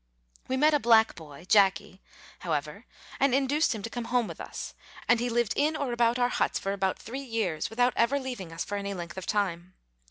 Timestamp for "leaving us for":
8.19-8.79